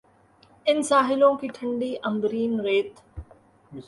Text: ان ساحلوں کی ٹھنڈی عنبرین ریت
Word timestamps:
ان 0.65 0.81
ساحلوں 0.83 1.33
کی 1.37 1.47
ٹھنڈی 1.53 1.93
عنبرین 2.03 2.59
ریت 2.59 2.99